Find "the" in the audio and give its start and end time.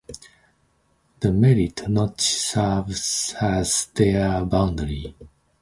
1.19-1.31